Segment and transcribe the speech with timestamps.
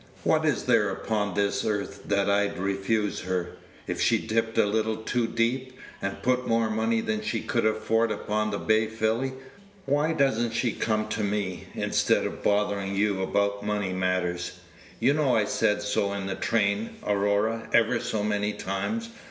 [0.23, 3.51] What is there upon this earth that I'd refuse her?
[3.85, 8.11] If she dipped a little too deep, and put more money than she could afford
[8.11, 9.33] upon the bay filly,
[9.85, 13.93] why does n't she come to me, instead of bothering you about Page 95 money
[13.93, 14.53] matters?
[14.99, 19.09] You know I said so in the train, Aurora, ever so many times.